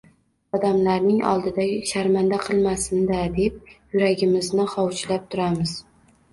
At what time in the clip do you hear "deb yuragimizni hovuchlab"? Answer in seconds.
3.37-5.33